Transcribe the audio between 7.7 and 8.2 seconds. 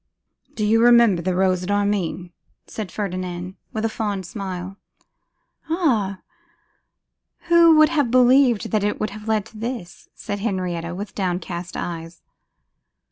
would have